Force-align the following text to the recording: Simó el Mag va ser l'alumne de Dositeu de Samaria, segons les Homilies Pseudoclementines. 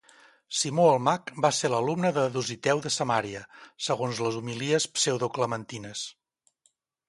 Simó 0.59 0.85
el 0.93 0.95
Mag 1.07 1.33
va 1.45 1.51
ser 1.57 1.69
l'alumne 1.73 2.11
de 2.15 2.23
Dositeu 2.39 2.81
de 2.87 2.93
Samaria, 2.97 3.43
segons 3.91 4.25
les 4.29 4.41
Homilies 4.41 4.91
Pseudoclementines. 4.97 6.07